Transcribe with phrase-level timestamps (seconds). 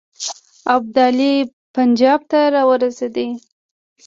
[0.75, 1.33] ابدالي
[1.75, 3.15] پنجاب ته را ورسېد.